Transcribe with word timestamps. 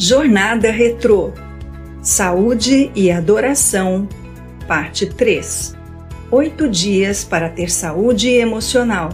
Jornada 0.00 0.70
Retrô 0.70 1.32
Saúde 2.00 2.88
e 2.94 3.10
Adoração, 3.10 4.08
Parte 4.68 5.06
3 5.06 5.76
Oito 6.30 6.68
dias 6.68 7.24
para 7.24 7.48
ter 7.48 7.68
saúde 7.68 8.30
emocional. 8.30 9.08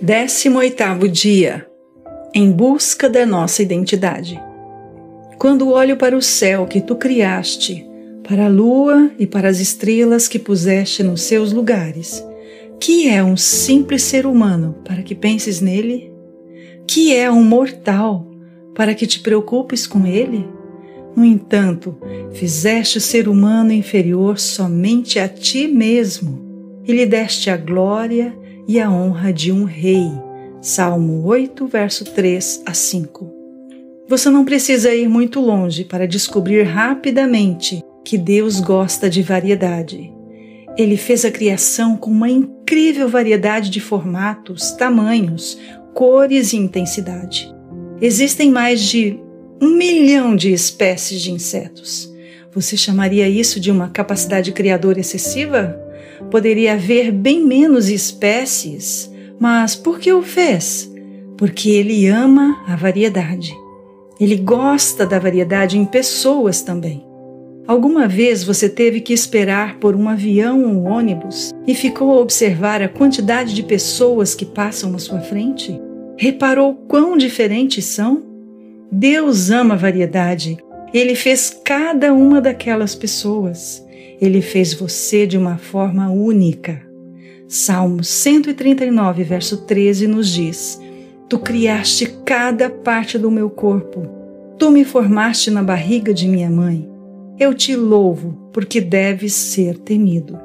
Décimo 0.00 0.60
oitavo 0.60 1.08
dia 1.08 1.66
Em 2.32 2.52
busca 2.52 3.10
da 3.10 3.26
nossa 3.26 3.64
identidade. 3.64 4.40
Quando 5.36 5.72
olho 5.72 5.96
para 5.96 6.16
o 6.16 6.22
céu 6.22 6.68
que 6.68 6.80
tu 6.80 6.94
criaste, 6.94 7.90
para 8.32 8.46
a 8.46 8.48
lua 8.48 9.10
e 9.18 9.26
para 9.26 9.46
as 9.46 9.60
estrelas 9.60 10.26
que 10.26 10.38
puseste 10.38 11.02
nos 11.02 11.20
seus 11.20 11.52
lugares. 11.52 12.26
Que 12.80 13.06
é 13.06 13.22
um 13.22 13.36
simples 13.36 14.04
ser 14.04 14.24
humano 14.24 14.74
para 14.86 15.02
que 15.02 15.14
penses 15.14 15.60
nele? 15.60 16.10
Que 16.86 17.14
é 17.14 17.30
um 17.30 17.44
mortal 17.44 18.26
para 18.74 18.94
que 18.94 19.06
te 19.06 19.20
preocupes 19.20 19.86
com 19.86 20.06
ele? 20.06 20.48
No 21.14 21.26
entanto, 21.26 21.98
fizeste 22.32 22.96
o 22.96 23.02
ser 23.02 23.28
humano 23.28 23.70
inferior 23.70 24.38
somente 24.38 25.18
a 25.18 25.28
ti 25.28 25.68
mesmo 25.68 26.80
e 26.88 26.90
lhe 26.90 27.04
deste 27.04 27.50
a 27.50 27.56
glória 27.58 28.34
e 28.66 28.80
a 28.80 28.90
honra 28.90 29.30
de 29.30 29.52
um 29.52 29.64
rei. 29.64 30.10
Salmo 30.62 31.22
8, 31.26 31.66
verso 31.66 32.06
3 32.06 32.62
a 32.64 32.72
5. 32.72 33.30
Você 34.08 34.30
não 34.30 34.42
precisa 34.42 34.94
ir 34.94 35.06
muito 35.06 35.38
longe 35.38 35.84
para 35.84 36.08
descobrir 36.08 36.62
rapidamente 36.62 37.84
que 38.04 38.18
Deus 38.18 38.60
gosta 38.60 39.08
de 39.08 39.22
variedade. 39.22 40.12
Ele 40.76 40.96
fez 40.96 41.24
a 41.24 41.30
criação 41.30 41.96
com 41.96 42.10
uma 42.10 42.30
incrível 42.30 43.08
variedade 43.08 43.70
de 43.70 43.80
formatos, 43.80 44.72
tamanhos, 44.72 45.58
cores 45.94 46.52
e 46.52 46.56
intensidade. 46.56 47.52
Existem 48.00 48.50
mais 48.50 48.80
de 48.80 49.18
um 49.60 49.76
milhão 49.76 50.34
de 50.34 50.52
espécies 50.52 51.20
de 51.20 51.30
insetos. 51.30 52.12
Você 52.54 52.76
chamaria 52.76 53.28
isso 53.28 53.60
de 53.60 53.70
uma 53.70 53.88
capacidade 53.88 54.50
criadora 54.52 55.00
excessiva? 55.00 55.78
Poderia 56.30 56.74
haver 56.74 57.12
bem 57.12 57.44
menos 57.44 57.88
espécies, 57.88 59.10
mas 59.38 59.76
por 59.76 59.98
que 59.98 60.12
o 60.12 60.22
fez? 60.22 60.90
Porque 61.36 61.70
ele 61.70 62.06
ama 62.06 62.62
a 62.66 62.76
variedade. 62.76 63.54
Ele 64.18 64.36
gosta 64.36 65.06
da 65.06 65.18
variedade 65.18 65.78
em 65.78 65.84
pessoas 65.84 66.62
também. 66.62 67.11
Alguma 67.66 68.08
vez 68.08 68.42
você 68.42 68.68
teve 68.68 69.00
que 69.00 69.12
esperar 69.12 69.78
por 69.78 69.94
um 69.94 70.08
avião 70.08 70.64
ou 70.64 70.68
um 70.68 70.84
ônibus 70.84 71.52
e 71.64 71.74
ficou 71.74 72.10
a 72.10 72.20
observar 72.20 72.82
a 72.82 72.88
quantidade 72.88 73.54
de 73.54 73.62
pessoas 73.62 74.34
que 74.34 74.44
passam 74.44 74.90
na 74.90 74.98
sua 74.98 75.20
frente? 75.20 75.80
Reparou 76.18 76.74
quão 76.88 77.16
diferentes 77.16 77.84
são? 77.84 78.24
Deus 78.90 79.50
ama 79.50 79.74
a 79.74 79.76
variedade. 79.76 80.58
Ele 80.92 81.14
fez 81.14 81.50
cada 81.64 82.12
uma 82.12 82.40
daquelas 82.40 82.96
pessoas. 82.96 83.82
Ele 84.20 84.42
fez 84.42 84.74
você 84.74 85.24
de 85.24 85.38
uma 85.38 85.56
forma 85.56 86.10
única. 86.10 86.82
Salmo 87.46 88.02
139, 88.02 89.22
verso 89.22 89.58
13 89.58 90.08
nos 90.08 90.28
diz: 90.28 90.80
Tu 91.28 91.38
criaste 91.38 92.06
cada 92.24 92.68
parte 92.68 93.16
do 93.16 93.30
meu 93.30 93.48
corpo. 93.48 94.06
Tu 94.58 94.70
me 94.70 94.84
formaste 94.84 95.50
na 95.50 95.62
barriga 95.62 96.12
de 96.12 96.28
minha 96.28 96.50
mãe. 96.50 96.91
Eu 97.38 97.54
te 97.54 97.74
louvo, 97.74 98.50
porque 98.52 98.80
deves 98.80 99.32
ser 99.32 99.78
temido. 99.78 100.38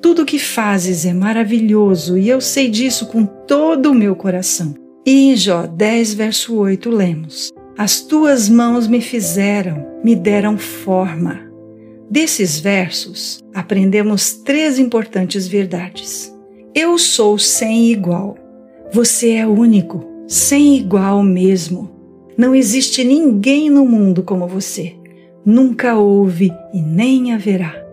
Tudo 0.00 0.22
o 0.22 0.26
que 0.26 0.38
fazes 0.38 1.04
é 1.04 1.12
maravilhoso 1.12 2.16
e 2.16 2.28
eu 2.28 2.40
sei 2.40 2.70
disso 2.70 3.06
com 3.06 3.24
todo 3.26 3.90
o 3.90 3.94
meu 3.94 4.16
coração. 4.16 4.74
E 5.06 5.30
em 5.30 5.36
Jó 5.36 5.66
10, 5.66 6.14
verso 6.14 6.56
8, 6.56 6.90
lemos: 6.90 7.52
As 7.76 8.00
tuas 8.00 8.48
mãos 8.48 8.86
me 8.86 9.00
fizeram, 9.00 9.86
me 10.02 10.16
deram 10.16 10.56
forma. 10.56 11.40
Desses 12.10 12.58
versos, 12.58 13.40
aprendemos 13.54 14.32
três 14.32 14.78
importantes 14.78 15.46
verdades. 15.46 16.34
Eu 16.74 16.98
sou 16.98 17.38
sem 17.38 17.90
igual. 17.90 18.36
Você 18.92 19.32
é 19.32 19.46
único, 19.46 20.04
sem 20.26 20.76
igual 20.76 21.22
mesmo. 21.22 21.90
Não 22.36 22.54
existe 22.54 23.04
ninguém 23.04 23.68
no 23.68 23.84
mundo 23.84 24.22
como 24.22 24.48
você 24.48 24.94
nunca 25.44 25.96
houve 25.96 26.52
e 26.72 26.80
nem 26.80 27.32
haverá. 27.32 27.84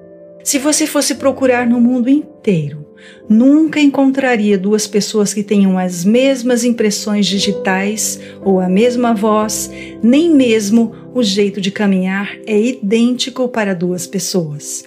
Se 0.44 0.58
você 0.58 0.88
fosse 0.88 1.16
procurar 1.16 1.68
no 1.68 1.80
mundo 1.80 2.10
inteiro, 2.10 2.86
nunca 3.30 3.80
encontraria 3.80 4.58
duas 4.58 4.88
pessoas 4.88 5.34
que 5.34 5.44
tenham 5.44 5.78
as 5.78 6.04
mesmas 6.04 6.64
impressões 6.64 7.28
digitais 7.28 8.20
ou 8.44 8.60
a 8.60 8.68
mesma 8.68 9.14
voz, 9.14 9.70
nem 10.02 10.34
mesmo 10.34 10.94
o 11.14 11.22
jeito 11.22 11.62
de 11.62 11.72
caminhar 11.72 12.36
é 12.48 12.60
idêntico 12.60 13.48
para 13.48 13.76
duas 13.76 14.08
pessoas. 14.08 14.84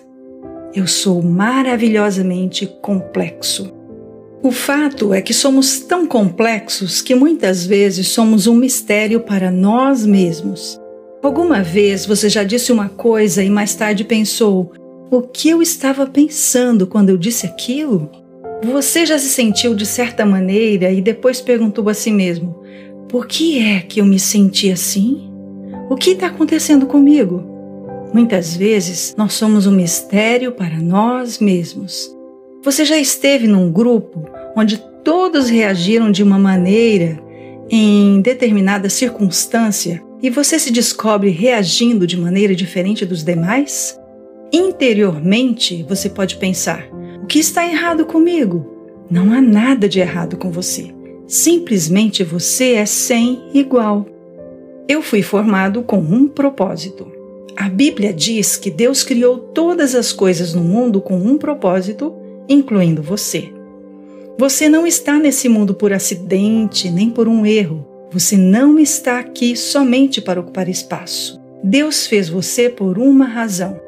Eu 0.75 0.87
sou 0.89 1.23
maravilhosamente 1.23 2.67
complexo. 2.83 3.73
O 4.43 4.51
fato 4.51 5.15
é 5.15 5.23
que 5.23 5.33
somos 5.33 5.79
tão 5.79 6.07
complexos 6.07 7.01
que 7.01 7.15
muitas 7.15 7.65
vezes 7.65 8.09
somos 8.09 8.47
um 8.47 8.55
mistério 8.55 9.21
para 9.21 9.51
nós 9.51 10.05
mesmos. 10.05 10.79
Alguma 11.25 11.63
vez 11.63 12.05
você 12.05 12.29
já 12.29 12.45
disse 12.45 12.71
uma 12.71 12.91
coisa 12.91 13.43
e 13.43 13.49
mais 13.49 13.75
tarde 13.75 14.05
pensou: 14.05 14.71
o 15.11 15.23
que 15.23 15.49
eu 15.49 15.63
estava 15.63 16.07
pensando 16.07 16.87
quando 16.87 17.09
eu 17.09 17.17
disse 17.17 17.47
aquilo? 17.47 18.11
Você 18.63 19.07
já 19.07 19.19
se 19.19 19.31
sentiu 19.31 19.75
de 19.75 19.87
certa 19.87 20.27
maneira 20.27 20.93
e 20.93 21.01
depois 21.01 21.41
perguntou 21.41 21.89
a 21.89 21.95
si 21.95 22.11
mesmo: 22.11 22.63
por 23.09 23.27
que 23.27 23.59
é 23.59 23.81
que 23.81 24.03
eu 24.03 24.05
me 24.05 24.19
senti 24.19 24.71
assim? 24.71 25.33
O 25.89 25.97
que 25.97 26.11
está 26.11 26.27
acontecendo 26.27 26.85
comigo? 26.85 27.43
Muitas 28.13 28.55
vezes 28.55 29.15
nós 29.17 29.33
somos 29.33 29.67
um 29.67 29.73
mistério 29.73 30.53
para 30.53 30.77
nós 30.77 31.39
mesmos. 31.39 32.15
Você 32.63 32.85
já 32.85 32.99
esteve 32.99 33.49
num 33.49 33.73
grupo 33.73 34.29
onde 34.55 34.77
todos 35.03 35.49
reagiram 35.49 36.13
de 36.13 36.23
uma 36.23 36.39
maneira 36.39 37.19
em 37.71 38.21
determinada 38.21 38.91
circunstância 38.91 40.03
e 40.25 40.31
você 40.31 40.59
se 40.59 40.71
descobre 40.71 41.29
reagindo 41.29 42.07
de 42.07 42.17
maneira 42.17 42.55
diferente 42.55 43.05
dos 43.05 43.23
demais? 43.23 44.01
Interiormente, 44.51 45.85
você 45.87 46.09
pode 46.09 46.37
pensar: 46.37 46.89
o 47.23 47.27
que 47.27 47.39
está 47.39 47.63
errado 47.69 48.07
comigo? 48.07 49.05
Não 49.11 49.35
há 49.35 49.43
nada 49.43 49.87
de 49.87 50.01
errado 50.01 50.39
com 50.39 50.51
você. 50.51 50.95
Simplesmente 51.27 52.25
você 52.25 52.73
é 52.73 52.87
sem 52.87 53.51
igual. 53.53 54.07
Eu 54.89 55.03
fui 55.03 55.21
formado 55.21 55.83
com 55.83 55.99
um 55.99 56.27
propósito. 56.27 57.07
A 57.55 57.69
Bíblia 57.69 58.11
diz 58.11 58.57
que 58.57 58.71
Deus 58.71 59.03
criou 59.03 59.37
todas 59.37 59.95
as 59.95 60.11
coisas 60.11 60.55
no 60.55 60.65
mundo 60.65 61.03
com 61.03 61.19
um 61.19 61.37
propósito, 61.37 62.15
incluindo 62.49 63.03
você. 63.03 63.53
Você 64.39 64.71
não 64.71 64.87
está 64.87 65.19
nesse 65.19 65.51
mundo 65.51 65.75
por 65.75 65.93
acidente 65.93 66.91
nem 66.91 67.11
por 67.11 67.29
um 67.29 67.45
erro. 67.45 67.94
Você 68.15 68.37
não 68.37 68.79
está 68.79 69.19
aqui 69.19 69.57
somente 69.57 70.21
para 70.21 70.39
ocupar 70.39 70.69
espaço. 70.69 71.43
Deus 71.65 72.07
fez 72.07 72.29
você 72.29 72.69
por 72.69 72.97
uma 72.97 73.25
razão. 73.25 73.81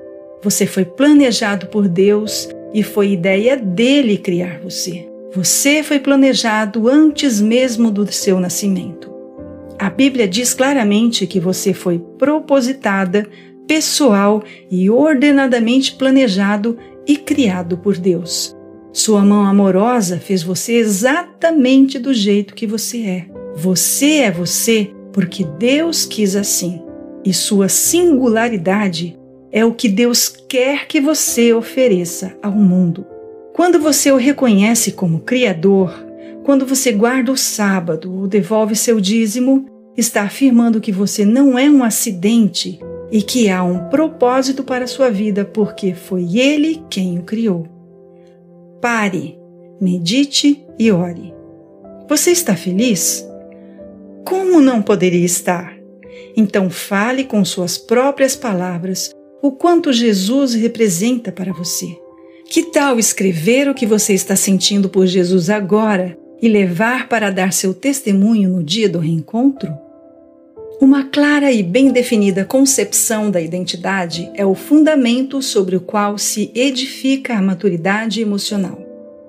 Você 0.43 0.67
foi 0.67 0.85
planejado 0.85 1.69
por 1.69 1.87
Deus 1.87 2.49
e 2.75 2.83
foi 2.83 3.13
ideia 3.13 3.57
dele 3.57 4.19
criar 4.19 4.59
você. 4.61 5.09
Você 5.33 5.81
foi 5.85 6.01
planejado 6.01 6.89
antes 6.89 7.41
mesmo 7.41 7.89
do 7.89 8.11
seu 8.11 8.41
nascimento. 8.41 9.15
A 9.79 9.89
Bíblia 9.89 10.27
diz 10.27 10.53
claramente 10.53 11.25
que 11.25 11.39
você 11.39 11.73
foi 11.73 12.01
propositada, 12.19 13.29
pessoal 13.69 14.43
e 14.69 14.91
ordenadamente 14.91 15.95
planejado 15.95 16.77
e 17.07 17.17
criado 17.17 17.79
por 17.79 17.97
Deus. 17.97 18.57
Sua 18.93 19.25
mão 19.25 19.47
amorosa 19.47 20.19
fez 20.19 20.43
você 20.43 20.73
exatamente 20.73 21.97
do 21.97 22.13
jeito 22.13 22.57
que 22.57 22.67
você 22.67 23.03
é. 23.03 23.46
Você 23.57 24.19
é 24.19 24.31
você 24.31 24.91
porque 25.15 25.43
Deus 25.59 26.05
quis 26.05 26.37
assim. 26.37 26.83
E 27.25 27.33
sua 27.33 27.71
singularidade 27.71 29.19
é 29.51 29.65
o 29.65 29.73
que 29.73 29.89
Deus 29.89 30.29
quer 30.29 30.87
que 30.87 31.01
você 31.01 31.55
ofereça 31.55 32.37
ao 32.43 32.53
mundo. 32.53 33.07
Quando 33.55 33.81
você 33.81 34.13
o 34.13 34.17
reconhece 34.17 34.93
como 34.93 35.21
Criador, 35.21 35.91
quando 36.45 36.67
você 36.67 36.93
guarda 36.93 37.33
o 37.33 37.37
sábado 37.37 38.15
ou 38.15 38.29
devolve 38.29 38.77
seu 38.77 39.01
dízimo, 39.01 39.65
está 39.97 40.25
afirmando 40.25 40.79
que 40.79 40.93
você 40.93 41.25
não 41.25 41.59
é 41.59 41.71
um 41.71 41.83
acidente 41.83 42.79
e 43.11 43.23
que 43.23 43.49
há 43.49 43.65
um 43.65 43.89
propósito 43.89 44.63
para 44.63 44.87
sua 44.87 45.11
vida 45.11 45.47
porque 45.47 45.95
foi 45.95 46.37
Ele 46.39 46.85
quem 46.91 47.19
o 47.19 47.23
criou. 47.23 47.67
Pare, 48.83 49.39
medite 49.81 50.63
e 50.79 50.93
ore. 50.93 51.33
Você 52.07 52.31
está 52.31 52.55
feliz? 52.55 53.26
Como 54.27 54.61
não 54.61 54.83
poderia 54.83 55.25
estar? 55.25 55.73
Então 56.37 56.69
fale 56.69 57.23
com 57.23 57.45
suas 57.45 57.79
próprias 57.79 58.35
palavras 58.35 59.15
o 59.41 59.53
quanto 59.53 59.93
Jesus 59.93 60.53
representa 60.53 61.31
para 61.31 61.53
você. 61.53 61.97
Que 62.51 62.65
tal 62.65 62.99
escrever 62.99 63.69
o 63.69 63.75
que 63.75 63.87
você 63.87 64.15
está 64.15 64.35
sentindo 64.35 64.89
por 64.89 65.07
Jesus 65.07 65.49
agora 65.49 66.19
e 66.43 66.49
levar 66.49 67.09
para 67.09 67.31
dar 67.31 67.53
seu 67.53 67.73
testemunho 67.73 68.49
no 68.49 68.65
dia 68.65 68.89
do 68.89 68.99
reencontro? 68.99 69.73
Uma 70.81 71.05
clara 71.05 71.53
e 71.53 71.63
bem 71.63 71.93
definida 71.93 72.45
concepção 72.45 73.31
da 73.31 73.41
identidade 73.41 74.29
é 74.35 74.45
o 74.45 74.57
fundamento 74.57 75.41
sobre 75.41 75.77
o 75.77 75.81
qual 75.81 76.19
se 76.19 76.51
edifica 76.53 77.35
a 77.35 77.43
maturidade 77.43 78.21
emocional. 78.21 78.85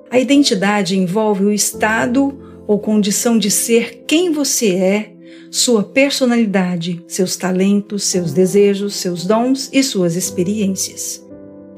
A 0.09 0.17
identidade 0.17 0.97
envolve 0.97 1.45
o 1.45 1.51
estado 1.51 2.46
ou 2.67 2.77
condição 2.77 3.37
de 3.37 3.49
ser 3.49 4.03
quem 4.05 4.31
você 4.31 4.75
é, 4.75 5.13
sua 5.49 5.81
personalidade, 5.81 7.01
seus 7.07 7.37
talentos, 7.37 8.03
seus 8.03 8.33
desejos, 8.33 8.95
seus 8.95 9.25
dons 9.25 9.69
e 9.71 9.81
suas 9.81 10.15
experiências. 10.15 11.25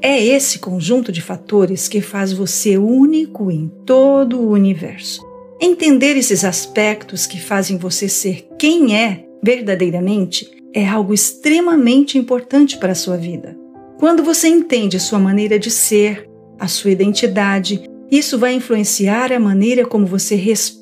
É 0.02 0.22
esse 0.22 0.58
conjunto 0.58 1.12
de 1.12 1.20
fatores 1.20 1.86
que 1.86 2.00
faz 2.00 2.32
você 2.32 2.76
único 2.76 3.50
em 3.50 3.70
todo 3.86 4.40
o 4.40 4.50
universo. 4.50 5.22
Entender 5.60 6.16
esses 6.16 6.42
aspectos 6.42 7.26
que 7.26 7.38
fazem 7.38 7.76
você 7.76 8.08
ser 8.08 8.48
quem 8.58 8.96
é 8.96 9.24
verdadeiramente 9.42 10.50
é 10.74 10.86
algo 10.86 11.12
extremamente 11.12 12.16
importante 12.16 12.78
para 12.78 12.92
a 12.92 12.94
sua 12.94 13.16
vida. 13.16 13.56
Quando 13.98 14.22
você 14.22 14.48
entende 14.48 14.96
a 14.96 15.00
sua 15.00 15.18
maneira 15.18 15.58
de 15.58 15.70
ser, 15.70 16.28
a 16.58 16.66
sua 16.66 16.90
identidade, 16.90 17.82
isso 18.10 18.38
vai 18.38 18.54
influenciar 18.54 19.32
a 19.32 19.38
maneira 19.38 19.84
como 19.84 20.06
você 20.06 20.34
responde 20.34 20.79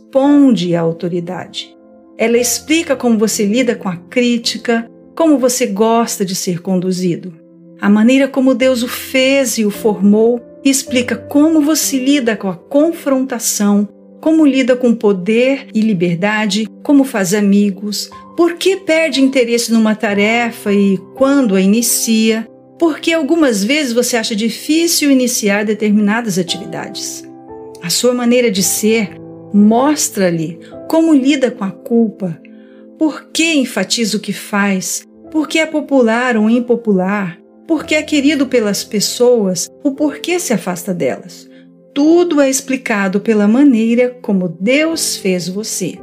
à 0.74 0.80
autoridade. 0.80 1.76
Ela 2.16 2.38
explica 2.38 2.96
como 2.96 3.18
você 3.18 3.44
lida 3.44 3.74
com 3.74 3.88
a 3.88 3.96
crítica, 3.96 4.90
como 5.14 5.38
você 5.38 5.66
gosta 5.66 6.24
de 6.24 6.34
ser 6.34 6.60
conduzido. 6.60 7.32
A 7.80 7.88
maneira 7.88 8.26
como 8.26 8.54
Deus 8.54 8.82
o 8.82 8.88
fez 8.88 9.58
e 9.58 9.64
o 9.64 9.70
formou 9.70 10.40
explica 10.64 11.16
como 11.16 11.60
você 11.60 11.98
lida 11.98 12.36
com 12.36 12.48
a 12.48 12.56
confrontação, 12.56 13.88
como 14.20 14.44
lida 14.44 14.76
com 14.76 14.94
poder 14.94 15.68
e 15.72 15.80
liberdade, 15.80 16.66
como 16.82 17.04
faz 17.04 17.34
amigos, 17.34 18.10
por 18.36 18.54
que 18.54 18.76
perde 18.76 19.20
interesse 19.20 19.72
numa 19.72 19.94
tarefa 19.94 20.72
e 20.72 20.98
quando 21.14 21.54
a 21.54 21.60
inicia? 21.60 22.46
Porque 22.78 23.12
algumas 23.12 23.62
vezes 23.62 23.92
você 23.92 24.16
acha 24.16 24.34
difícil 24.34 25.10
iniciar 25.10 25.64
determinadas 25.64 26.38
atividades. 26.38 27.24
A 27.82 27.90
sua 27.90 28.14
maneira 28.14 28.50
de 28.50 28.62
ser 28.62 29.16
mostra-lhe 29.52 30.58
como 30.88 31.14
lida 31.14 31.50
com 31.50 31.64
a 31.64 31.70
culpa, 31.70 32.40
por 32.98 33.30
que 33.32 33.54
enfatiza 33.54 34.16
o 34.16 34.20
que 34.20 34.32
faz, 34.32 35.06
por 35.30 35.46
que 35.46 35.58
é 35.58 35.66
popular 35.66 36.36
ou 36.36 36.50
impopular, 36.50 37.38
por 37.66 37.84
que 37.84 37.94
é 37.94 38.02
querido 38.02 38.46
pelas 38.46 38.82
pessoas, 38.82 39.68
o 39.84 39.92
porquê 39.92 40.38
se 40.38 40.52
afasta 40.52 40.94
delas. 40.94 41.48
Tudo 41.94 42.40
é 42.40 42.48
explicado 42.48 43.20
pela 43.20 43.46
maneira 43.46 44.16
como 44.22 44.48
Deus 44.48 45.16
fez 45.16 45.48
você. 45.48 45.98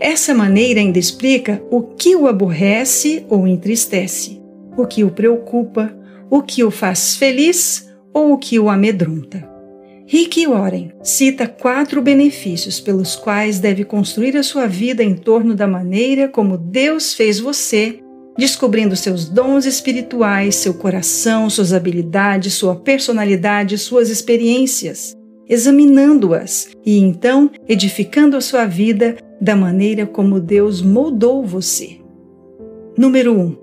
Essa 0.00 0.34
maneira 0.34 0.80
ainda 0.80 0.98
explica 0.98 1.62
o 1.70 1.82
que 1.82 2.16
o 2.16 2.26
aborrece 2.26 3.24
ou 3.28 3.46
entristece, 3.46 4.42
o 4.76 4.86
que 4.86 5.04
o 5.04 5.10
preocupa, 5.10 5.94
o 6.28 6.42
que 6.42 6.64
o 6.64 6.70
faz 6.70 7.16
feliz 7.16 7.88
ou 8.12 8.32
o 8.32 8.38
que 8.38 8.58
o 8.58 8.68
amedronta. 8.68 9.53
Rick 10.06 10.46
Warren 10.46 10.92
cita 11.02 11.48
quatro 11.48 12.02
benefícios 12.02 12.78
pelos 12.78 13.16
quais 13.16 13.58
deve 13.58 13.84
construir 13.84 14.36
a 14.36 14.42
sua 14.42 14.66
vida 14.66 15.02
em 15.02 15.14
torno 15.14 15.54
da 15.54 15.66
maneira 15.66 16.28
como 16.28 16.58
Deus 16.58 17.14
fez 17.14 17.40
você, 17.40 18.00
descobrindo 18.36 18.94
seus 18.96 19.26
dons 19.26 19.64
espirituais, 19.64 20.56
seu 20.56 20.74
coração, 20.74 21.48
suas 21.48 21.72
habilidades, 21.72 22.52
sua 22.52 22.76
personalidade, 22.76 23.78
suas 23.78 24.10
experiências, 24.10 25.16
examinando-as 25.48 26.68
e 26.84 26.98
então 26.98 27.50
edificando 27.66 28.36
a 28.36 28.42
sua 28.42 28.66
vida 28.66 29.16
da 29.40 29.56
maneira 29.56 30.04
como 30.04 30.38
Deus 30.38 30.82
moldou 30.82 31.42
você. 31.46 31.98
Número 32.96 33.32
1. 33.32 33.40
Um, 33.40 33.56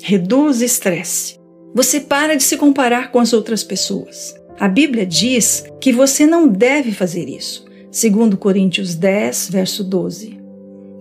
reduz 0.00 0.62
estresse. 0.62 1.36
Você 1.74 2.00
para 2.00 2.36
de 2.36 2.42
se 2.44 2.56
comparar 2.56 3.10
com 3.10 3.18
as 3.18 3.32
outras 3.32 3.62
pessoas. 3.62 4.39
A 4.60 4.68
Bíblia 4.68 5.06
diz 5.06 5.64
que 5.80 5.90
você 5.90 6.26
não 6.26 6.46
deve 6.46 6.92
fazer 6.92 7.30
isso, 7.30 7.64
segundo 7.90 8.36
Coríntios 8.36 8.94
10, 8.94 9.48
verso 9.48 9.82
12. 9.82 10.38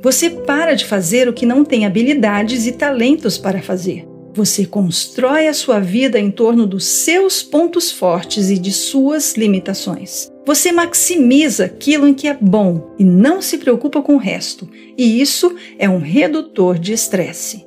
Você 0.02 0.30
para 0.30 0.76
de 0.76 0.86
fazer 0.86 1.28
o 1.28 1.34
que 1.34 1.46
não 1.46 1.66
tem 1.66 1.86
habilidades 1.86 2.66
e 2.66 2.72
talentos 2.72 3.38
para 3.38 3.62
fazer. 3.62 4.08
Você 4.34 4.66
constrói 4.66 5.50
a 5.50 5.54
sua 5.54 5.82
vida 5.82 6.18
em 6.18 6.32
torno 6.32 6.66
dos 6.66 6.86
seus 6.86 7.44
pontos 7.44 7.92
fortes 7.92 8.50
e 8.50 8.58
de 8.58 8.72
suas 8.72 9.36
limitações. 9.36 10.32
Você 10.46 10.72
maximiza 10.72 11.66
aquilo 11.66 12.08
em 12.08 12.14
que 12.14 12.30
é 12.30 12.38
bom 12.40 12.96
e 12.98 13.04
não 13.04 13.42
se 13.42 13.58
preocupa 13.58 14.02
com 14.02 14.16
o 14.16 14.20
resto, 14.20 14.70
e 14.98 15.20
isso 15.20 15.54
é 15.78 15.90
um 15.90 16.00
redutor 16.00 16.80
de 16.80 16.94
estresse. 16.94 17.66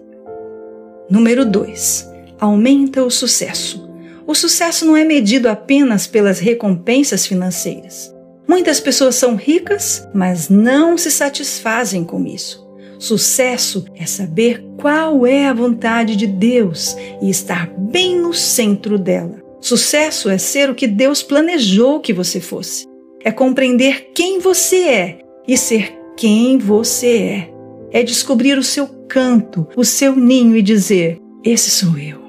Número 1.11 1.45
2. 1.45 2.11
Aumenta 2.41 3.05
o 3.05 3.11
sucesso. 3.11 3.82
O 4.27 4.35
sucesso 4.35 4.85
não 4.85 4.97
é 4.97 5.05
medido 5.05 5.49
apenas 5.49 6.07
pelas 6.07 6.39
recompensas 6.39 7.27
financeiras. 7.27 8.13
Muitas 8.49 8.81
pessoas 8.81 9.15
são 9.15 9.35
ricas, 9.35 10.07
mas 10.15 10.49
não 10.49 10.99
se 10.99 11.11
satisfazem 11.11 12.05
com 12.05 12.27
isso. 12.27 12.63
Sucesso 12.99 13.85
é 13.97 14.07
saber 14.07 14.65
qual 14.81 15.27
é 15.27 15.47
a 15.47 15.53
vontade 15.53 16.15
de 16.15 16.27
Deus 16.27 16.97
e 17.21 17.29
estar 17.29 17.69
bem 17.77 18.17
no 18.17 18.33
centro 18.33 18.97
dela. 18.99 19.43
Sucesso 19.61 20.29
é 20.29 20.39
ser 20.39 20.71
o 20.71 20.75
que 20.75 20.87
Deus 20.87 21.23
planejou 21.23 22.01
que 22.01 22.13
você 22.13 22.41
fosse. 22.41 22.87
É 23.25 23.33
compreender 23.33 24.11
quem 24.15 24.39
você 24.39 24.77
é 24.85 25.19
e 25.47 25.57
ser 25.57 25.93
quem 26.17 26.59
você 26.59 27.17
é. 27.19 27.53
É 27.91 28.03
descobrir 28.03 28.57
o 28.57 28.63
seu 28.63 28.87
canto, 29.09 29.67
o 29.77 29.85
seu 29.85 30.15
ninho 30.15 30.57
e 30.57 30.63
dizer: 30.63 31.19
Esse 31.45 31.71
sou 31.71 31.99
eu. 31.99 32.22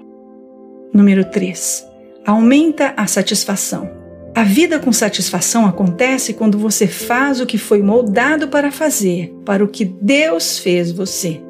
Número 0.94 1.26
3. 1.26 1.88
Aumenta 2.24 2.94
a 2.96 3.08
satisfação. 3.08 3.90
A 4.36 4.44
vida 4.44 4.78
com 4.78 4.94
satisfação 4.94 5.66
acontece 5.66 6.34
quando 6.34 6.58
você 6.58 6.86
faz 6.86 7.42
o 7.42 7.48
que 7.48 7.58
foi 7.58 7.82
moldado 7.82 8.48
para 8.48 8.72
fazer, 8.72 9.34
para 9.44 9.64
o 9.64 9.68
que 9.68 9.86
Deus 9.86 10.60
fez 10.60 10.92
você. 10.92 11.42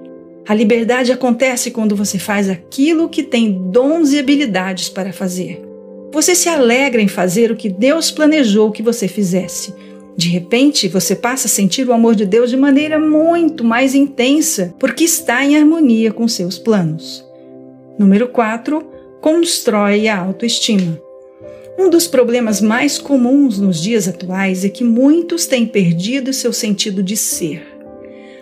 A 0.47 0.53
liberdade 0.53 1.11
acontece 1.11 1.71
quando 1.71 1.93
você 1.93 2.17
faz 2.17 2.49
aquilo 2.49 3.09
que 3.09 3.21
tem 3.21 3.69
dons 3.69 4.13
e 4.13 4.19
habilidades 4.19 4.87
para 4.87 5.11
fazer. 5.11 5.61
Você 6.13 6.35
se 6.35 6.47
alegra 6.47 7.01
em 7.01 7.07
fazer 7.09 7.51
o 7.51 7.55
que 7.55 7.69
Deus 7.69 8.11
planejou 8.11 8.71
que 8.71 8.83
você 8.83 9.09
fizesse. 9.09 9.73
De 10.15 10.29
repente, 10.29 10.87
você 10.87 11.15
passa 11.15 11.47
a 11.47 11.49
sentir 11.49 11.87
o 11.87 11.93
amor 11.93 12.15
de 12.15 12.25
Deus 12.25 12.49
de 12.49 12.55
maneira 12.55 12.97
muito 12.97 13.63
mais 13.63 13.93
intensa, 13.93 14.73
porque 14.79 15.03
está 15.03 15.43
em 15.43 15.57
harmonia 15.57 16.13
com 16.13 16.27
seus 16.29 16.57
planos. 16.57 17.25
Número 17.97 18.27
4. 18.27 18.92
Constrói 19.23 20.09
a 20.09 20.19
autoestima. 20.19 21.01
Um 21.79 21.89
dos 21.89 22.07
problemas 22.07 22.59
mais 22.59 22.97
comuns 22.97 23.57
nos 23.57 23.81
dias 23.81 24.05
atuais 24.05 24.65
é 24.65 24.69
que 24.69 24.83
muitos 24.83 25.45
têm 25.45 25.65
perdido 25.65 26.33
seu 26.33 26.51
sentido 26.51 27.01
de 27.01 27.15
ser. 27.15 27.65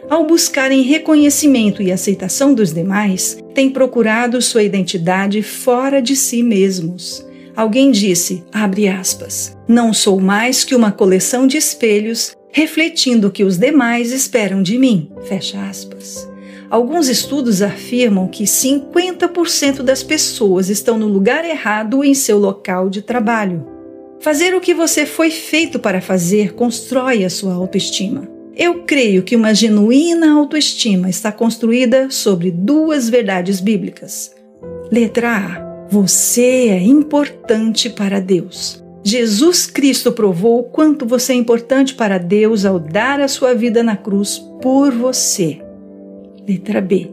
Ao 0.10 0.26
buscarem 0.26 0.82
reconhecimento 0.82 1.84
e 1.84 1.92
aceitação 1.92 2.56
dos 2.56 2.74
demais, 2.74 3.38
têm 3.54 3.70
procurado 3.70 4.42
sua 4.42 4.64
identidade 4.64 5.44
fora 5.44 6.02
de 6.02 6.16
si 6.16 6.42
mesmos. 6.42 7.24
Alguém 7.56 7.92
disse, 7.92 8.44
aspas, 8.52 9.56
não 9.68 9.94
sou 9.94 10.20
mais 10.20 10.64
que 10.64 10.74
uma 10.74 10.92
coleção 10.92 11.46
de 11.46 11.58
espelhos 11.58 12.36
refletindo 12.52 13.28
o 13.28 13.32
que 13.32 13.44
os 13.44 13.56
demais 13.56 14.12
esperam 14.12 14.64
de 14.64 14.80
mim, 14.80 15.12
fecha 15.26 15.64
aspas. 15.64 16.31
Alguns 16.72 17.10
estudos 17.10 17.62
afirmam 17.62 18.30
que 18.30 18.46
50% 18.46 19.82
das 19.84 20.02
pessoas 20.02 20.70
estão 20.70 20.98
no 20.98 21.06
lugar 21.06 21.44
errado 21.44 22.02
em 22.02 22.14
seu 22.14 22.40
local 22.40 22.90
de 22.90 23.02
trabalho. 23.02 23.68
Fazer 24.22 24.56
o 24.56 24.62
que 24.62 24.74
você 24.74 25.06
foi 25.06 25.30
feito 25.30 25.80
para 25.80 26.00
fazer 26.00 26.54
constrói 26.54 27.26
a 27.26 27.30
sua 27.30 27.56
autoestima. 27.56 28.26
Eu 28.56 28.84
creio 28.84 29.22
que 29.22 29.36
uma 29.36 29.54
genuína 29.54 30.32
autoestima 30.32 31.10
está 31.10 31.30
construída 31.30 32.10
sobre 32.10 32.50
duas 32.50 33.10
verdades 33.10 33.60
bíblicas. 33.60 34.34
Letra 34.90 35.30
A 35.30 35.88
você 35.90 36.70
é 36.70 36.82
importante 36.82 37.90
para 37.90 38.22
Deus. 38.22 38.82
Jesus 39.04 39.68
Cristo 39.68 40.14
provou 40.14 40.62
o 40.62 40.64
quanto 40.64 41.06
você 41.06 41.34
é 41.34 41.36
importante 41.36 41.96
para 41.96 42.18
Deus 42.18 42.64
ao 42.64 42.80
dar 42.80 43.20
a 43.20 43.28
sua 43.28 43.54
vida 43.54 43.84
na 43.84 43.98
cruz 43.98 44.40
por 44.62 44.94
você. 44.94 45.62
Letra 46.52 46.82
B. 46.82 47.10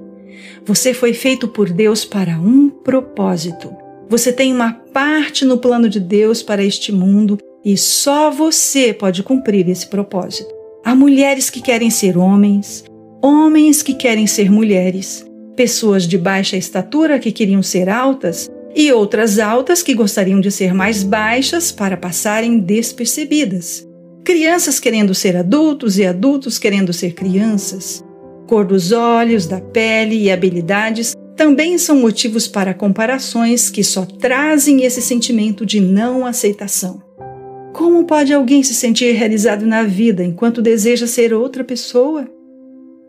Você 0.67 0.93
foi 0.93 1.15
feito 1.15 1.47
por 1.47 1.71
Deus 1.71 2.05
para 2.05 2.33
um 2.33 2.69
propósito. 2.69 3.73
Você 4.09 4.33
tem 4.33 4.53
uma 4.53 4.73
parte 4.73 5.45
no 5.45 5.59
plano 5.59 5.89
de 5.89 6.01
Deus 6.01 6.43
para 6.43 6.65
este 6.65 6.91
mundo 6.91 7.39
e 7.65 7.77
só 7.77 8.31
você 8.31 8.93
pode 8.93 9.23
cumprir 9.23 9.69
esse 9.69 9.87
propósito. 9.87 10.53
Há 10.85 10.95
mulheres 10.95 11.51
que 11.51 11.61
querem 11.61 11.91
ser 11.91 12.19
homens, 12.19 12.85
homens 13.23 13.81
que 13.81 13.95
querem 13.95 14.27
ser 14.27 14.51
mulheres, 14.51 15.25
pessoas 15.55 16.05
de 16.05 16.19
baixa 16.19 16.57
estatura 16.57 17.19
que 17.19 17.31
queriam 17.31 17.63
ser 17.63 17.89
altas 17.89 18.51
e 18.75 18.91
outras 18.91 19.39
altas 19.39 19.83
que 19.83 19.95
gostariam 19.95 20.41
de 20.41 20.51
ser 20.51 20.75
mais 20.75 21.05
baixas 21.05 21.71
para 21.71 21.97
passarem 21.97 22.59
despercebidas. 22.59 23.87
Crianças 24.25 24.81
querendo 24.81 25.15
ser 25.15 25.37
adultos 25.37 25.97
e 25.97 26.05
adultos 26.05 26.59
querendo 26.59 26.93
ser 26.93 27.13
crianças. 27.13 28.03
Cor 28.49 28.65
dos 28.65 28.93
olhos, 28.93 29.47
da 29.47 29.61
pele 29.61 30.17
e 30.17 30.31
habilidades 30.31 31.15
também 31.37 31.77
são 31.77 31.97
motivos 31.97 32.49
para 32.49 32.73
comparações 32.73 33.69
que 33.69 33.85
só 33.85 34.07
trazem 34.07 34.85
esse 34.85 35.03
sentimento 35.03 35.67
de 35.67 35.81
não 35.81 36.25
aceitação. 36.25 37.03
Como 37.75 38.07
pode 38.07 38.33
alguém 38.33 38.63
se 38.63 38.75
sentir 38.75 39.13
realizado 39.13 39.67
na 39.67 39.83
vida 39.83 40.25
enquanto 40.25 40.63
deseja 40.63 41.07
ser 41.07 41.35
outra 41.35 41.63
pessoa? 41.63 42.27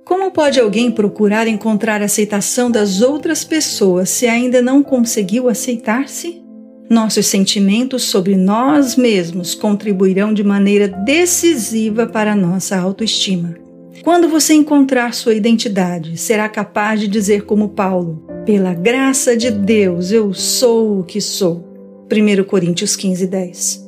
Como 0.03 0.29
pode 0.29 0.59
alguém 0.59 0.91
procurar 0.91 1.47
encontrar 1.47 2.01
aceitação 2.01 2.69
das 2.69 3.01
outras 3.01 3.45
pessoas 3.45 4.09
se 4.09 4.27
ainda 4.27 4.61
não 4.61 4.83
conseguiu 4.83 5.47
aceitar-se? 5.47 6.43
Nossos 6.89 7.27
sentimentos 7.27 8.03
sobre 8.03 8.35
nós 8.35 8.97
mesmos 8.97 9.55
contribuirão 9.55 10.33
de 10.33 10.43
maneira 10.43 10.89
decisiva 10.89 12.05
para 12.05 12.33
a 12.33 12.35
nossa 12.35 12.77
autoestima. 12.77 13.68
Quando 14.09 14.27
você 14.27 14.55
encontrar 14.55 15.13
sua 15.13 15.35
identidade, 15.35 16.17
será 16.17 16.49
capaz 16.49 16.99
de 16.99 17.07
dizer, 17.07 17.43
como 17.43 17.69
Paulo: 17.69 18.25
Pela 18.43 18.73
graça 18.73 19.37
de 19.37 19.51
Deus 19.51 20.11
eu 20.11 20.33
sou 20.33 21.01
o 21.01 21.03
que 21.03 21.21
sou. 21.21 21.63
1 22.11 22.43
Coríntios 22.45 22.95
15, 22.95 23.27
10. 23.27 23.87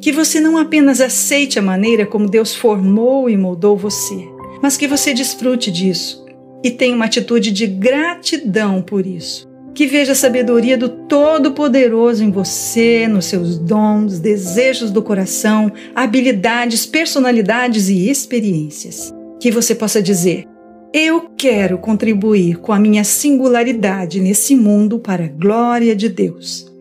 Que 0.00 0.12
você 0.12 0.40
não 0.40 0.56
apenas 0.56 1.02
aceite 1.02 1.58
a 1.58 1.62
maneira 1.62 2.06
como 2.06 2.26
Deus 2.26 2.54
formou 2.54 3.28
e 3.28 3.36
moldou 3.36 3.76
você, 3.76 4.16
mas 4.62 4.78
que 4.78 4.88
você 4.88 5.12
desfrute 5.12 5.70
disso 5.70 6.24
e 6.64 6.70
tenha 6.70 6.96
uma 6.96 7.04
atitude 7.04 7.50
de 7.50 7.66
gratidão 7.66 8.80
por 8.80 9.06
isso. 9.06 9.46
Que 9.74 9.86
veja 9.86 10.12
a 10.12 10.14
sabedoria 10.14 10.78
do 10.78 10.88
Todo-Poderoso 10.88 12.24
em 12.24 12.30
você, 12.30 13.06
nos 13.06 13.26
seus 13.26 13.58
dons, 13.58 14.20
desejos 14.20 14.90
do 14.90 15.02
coração, 15.02 15.70
habilidades, 15.94 16.86
personalidades 16.86 17.90
e 17.90 18.08
experiências. 18.08 19.17
Que 19.38 19.50
você 19.50 19.74
possa 19.74 20.02
dizer: 20.02 20.44
Eu 20.92 21.30
quero 21.36 21.78
contribuir 21.78 22.58
com 22.58 22.72
a 22.72 22.78
minha 22.78 23.04
singularidade 23.04 24.20
nesse 24.20 24.54
mundo 24.54 24.98
para 24.98 25.24
a 25.24 25.28
glória 25.28 25.94
de 25.94 26.08
Deus. 26.08 26.72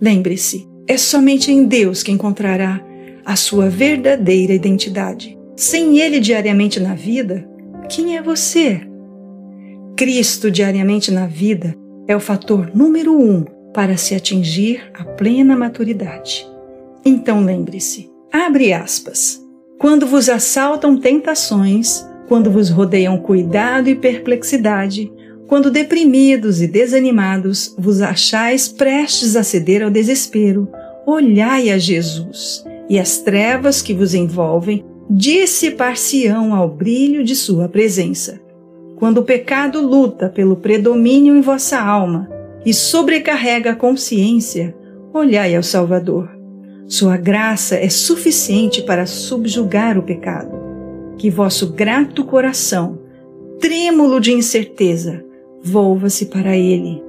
Lembre-se, 0.00 0.66
é 0.86 0.96
somente 0.96 1.50
em 1.50 1.64
Deus 1.64 2.02
que 2.02 2.12
encontrará 2.12 2.84
a 3.24 3.36
sua 3.36 3.68
verdadeira 3.68 4.52
identidade. 4.52 5.38
Sem 5.56 5.98
Ele 5.98 6.18
diariamente 6.18 6.80
na 6.80 6.94
vida, 6.94 7.48
quem 7.88 8.16
é 8.16 8.22
você? 8.22 8.80
Cristo 9.96 10.50
diariamente 10.50 11.10
na 11.10 11.26
vida 11.26 11.74
é 12.08 12.16
o 12.16 12.20
fator 12.20 12.70
número 12.74 13.16
um 13.16 13.44
para 13.72 13.96
se 13.96 14.14
atingir 14.14 14.82
a 14.94 15.04
plena 15.04 15.56
maturidade. 15.56 16.46
Então 17.04 17.44
lembre-se, 17.44 18.10
abre 18.32 18.72
aspas. 18.72 19.41
Quando 19.82 20.06
vos 20.06 20.30
assaltam 20.30 20.96
tentações, 20.96 22.08
quando 22.26 22.50
vos 22.50 22.70
rodeiam 22.70 23.18
cuidado 23.18 23.90
e 23.90 23.94
perplexidade, 23.94 25.12
quando 25.46 25.70
deprimidos 25.70 26.62
e 26.62 26.66
desanimados 26.66 27.74
vos 27.78 28.00
achais 28.00 28.66
prestes 28.66 29.36
a 29.36 29.42
ceder 29.42 29.82
ao 29.82 29.90
desespero, 29.90 30.66
olhai 31.04 31.68
a 31.68 31.76
Jesus, 31.76 32.64
e 32.88 32.98
as 32.98 33.18
trevas 33.18 33.82
que 33.82 33.92
vos 33.92 34.14
envolvem 34.14 34.82
dissipar-se-ão 35.10 36.54
ao 36.54 36.70
brilho 36.70 37.22
de 37.22 37.36
sua 37.36 37.68
presença 37.68 38.40
quando 39.02 39.18
o 39.18 39.24
pecado 39.24 39.84
luta 39.84 40.28
pelo 40.28 40.54
predomínio 40.54 41.36
em 41.36 41.40
vossa 41.40 41.76
alma 41.76 42.30
e 42.64 42.72
sobrecarrega 42.72 43.72
a 43.72 43.74
consciência, 43.74 44.76
olhai 45.12 45.56
ao 45.56 45.62
Salvador. 45.64 46.30
Sua 46.86 47.16
graça 47.16 47.76
é 47.76 47.88
suficiente 47.88 48.82
para 48.82 49.06
subjugar 49.06 49.96
o 49.96 50.02
pecado. 50.02 50.60
Que 51.16 51.30
vosso 51.30 51.72
grato 51.72 52.24
coração, 52.24 52.98
trêmulo 53.60 54.20
de 54.20 54.32
incerteza, 54.32 55.24
volva-se 55.62 56.26
para 56.26 56.56
Ele. 56.56 57.02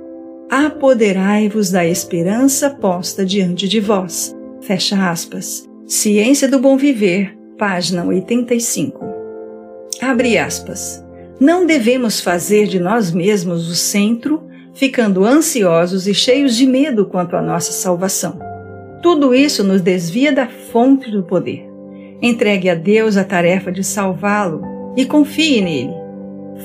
Apoderai-vos 0.50 1.72
da 1.72 1.86
esperança 1.86 2.70
posta 2.70 3.26
diante 3.26 3.68
de 3.68 3.80
vós. 3.80 4.36
Fecha 4.62 5.10
aspas. 5.10 5.68
Ciência 5.88 6.48
do 6.48 6.60
Bom 6.60 6.78
Viver, 6.78 7.36
página 7.58 8.06
85. 8.06 9.04
Abre 10.00 10.38
aspas. 10.38 11.04
Não 11.40 11.66
devemos 11.66 12.22
fazer 12.22 12.68
de 12.68 12.80
nós 12.80 13.12
mesmos 13.12 13.68
o 13.70 13.76
centro, 13.76 14.44
ficando 14.74 15.26
ansiosos 15.26 16.08
e 16.08 16.14
cheios 16.14 16.56
de 16.56 16.66
medo 16.66 17.06
quanto 17.06 17.36
à 17.36 17.42
nossa 17.42 17.72
salvação. 17.72 18.53
Tudo 19.04 19.36
isso 19.36 19.66
nos 19.66 19.82
desvia 19.82 20.32
da 20.32 20.48
fonte 20.48 21.12
do 21.12 21.24
poder. 21.24 21.70
Entregue 22.22 22.70
a 22.70 22.74
Deus 22.74 23.18
a 23.18 23.24
tarefa 23.26 23.70
de 23.70 23.84
salvá-lo 23.84 24.62
e 24.96 25.06
confie 25.06 25.62
nele. 25.62 25.94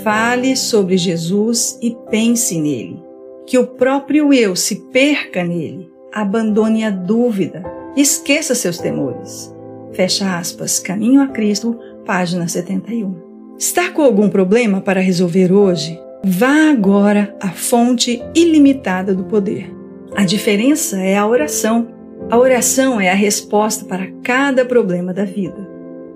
Fale 0.05 0.57
sobre 0.57 0.97
Jesus 0.97 1.77
e 1.83 1.97
pense 2.09 2.61
nele. 2.61 3.03
Que 3.45 3.59
o 3.59 3.67
próprio 3.67 4.33
eu 4.33 4.55
se 4.55 4.77
perca 4.93 5.43
nele. 5.43 5.91
Abandone 6.15 6.85
a 6.85 6.91
dúvida. 6.91 7.65
Esqueça 7.97 8.55
seus 8.55 8.79
temores. 8.79 9.53
Fecha 9.93 10.39
aspas. 10.39 10.79
Caminho 10.79 11.21
a 11.21 11.27
Cristo, 11.27 11.77
página 12.07 12.47
71. 12.47 13.17
Está 13.59 13.91
com 13.91 14.03
algum 14.03 14.29
problema 14.29 14.81
para 14.81 15.01
resolver 15.01 15.53
hoje? 15.53 15.99
Vá 16.25 16.71
agora 16.71 17.37
à 17.41 17.49
fonte 17.49 18.23
ilimitada 18.33 19.13
do 19.13 19.25
poder. 19.25 19.75
A 20.15 20.25
diferença 20.25 21.03
é 21.03 21.17
a 21.17 21.27
oração. 21.27 21.98
A 22.31 22.37
oração 22.37 23.01
é 23.01 23.09
a 23.11 23.15
resposta 23.15 23.87
para 23.87 24.07
cada 24.23 24.63
problema 24.63 25.15
da 25.15 25.25
vida. 25.25 25.67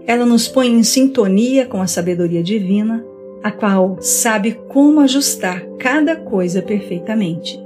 Ela 0.07 0.27
nos 0.27 0.47
põe 0.47 0.69
em 0.69 0.83
sintonia 0.83 1.65
com 1.65 1.81
a 1.81 1.87
sabedoria 1.87 2.43
divina, 2.43 3.03
a 3.43 3.51
qual 3.51 3.97
sabe 3.99 4.61
como 4.69 5.01
ajustar 5.01 5.65
cada 5.79 6.15
coisa 6.15 6.61
perfeitamente. 6.61 7.59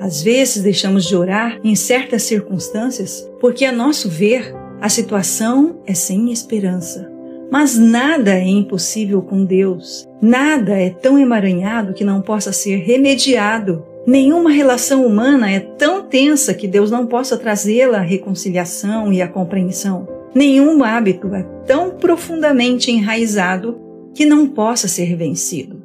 Às 0.00 0.20
vezes 0.20 0.64
deixamos 0.64 1.04
de 1.04 1.14
orar 1.14 1.60
em 1.62 1.76
certas 1.76 2.24
circunstâncias 2.24 3.30
porque, 3.40 3.64
a 3.64 3.70
nosso 3.70 4.08
ver, 4.08 4.52
a 4.80 4.88
situação 4.88 5.80
é 5.86 5.94
sem 5.94 6.32
esperança. 6.32 7.08
Mas 7.52 7.78
nada 7.78 8.34
é 8.34 8.44
impossível 8.48 9.22
com 9.22 9.44
Deus. 9.44 10.08
Nada 10.20 10.76
é 10.76 10.90
tão 10.90 11.16
emaranhado 11.16 11.94
que 11.94 12.02
não 12.02 12.20
possa 12.20 12.52
ser 12.52 12.78
remediado. 12.78 13.84
Nenhuma 14.04 14.50
relação 14.50 15.06
humana 15.06 15.48
é 15.48 15.60
tão 15.60 16.02
tensa 16.02 16.52
que 16.52 16.66
Deus 16.66 16.90
não 16.90 17.06
possa 17.06 17.38
trazê-la 17.38 17.98
à 17.98 18.02
reconciliação 18.02 19.12
e 19.12 19.22
à 19.22 19.28
compreensão. 19.28 20.08
Nenhum 20.34 20.82
hábito 20.82 21.32
é 21.34 21.44
tão 21.66 21.90
profundamente 21.90 22.90
enraizado 22.90 23.78
que 24.12 24.26
não 24.26 24.48
possa 24.48 24.88
ser 24.88 25.14
vencido. 25.14 25.80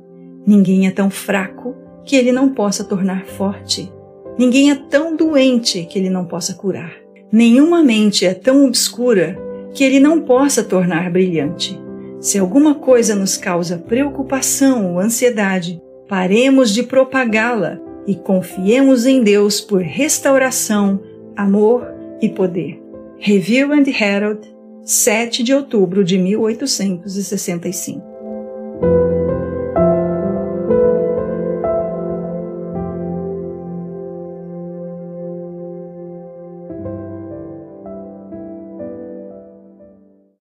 Ninguém 0.48 0.88
é 0.88 0.92
tão 0.92 1.12
fraco 1.12 1.76
que 2.04 2.16
ele 2.16 2.32
não 2.32 2.50
possa 2.50 2.84
tornar 2.84 3.26
forte. 3.26 3.92
Ninguém 4.38 4.72
é 4.72 4.76
tão 4.76 5.16
doente 5.16 5.86
que 5.86 6.00
ele 6.00 6.10
não 6.10 6.26
possa 6.26 6.56
curar. 6.56 6.94
Nenhuma 7.32 7.84
mente 7.84 8.26
é 8.26 8.34
tão 8.34 8.66
obscura 8.66 9.38
que 9.74 9.84
ele 9.84 10.00
não 10.00 10.22
possa 10.22 10.64
tornar 10.64 11.12
brilhante. 11.12 11.80
Se 12.20 12.40
alguma 12.40 12.74
coisa 12.74 13.14
nos 13.14 13.38
causa 13.38 13.78
preocupação 13.78 14.94
ou 14.94 15.00
ansiedade, 15.00 15.80
paremos 16.08 16.74
de 16.74 16.82
propagá-la 16.82 17.80
e 18.08 18.16
confiemos 18.16 19.06
em 19.06 19.22
Deus 19.22 19.62
por 19.62 19.82
restauração, 19.82 21.00
amor 21.36 21.86
e 22.22 22.30
poder. 22.30 22.82
Review 23.20 23.74
and 23.74 23.84
Herald, 23.88 24.48
7 24.84 25.44
de 25.44 25.54
outubro 25.54 26.04
de 26.04 26.18
1865 26.18 28.07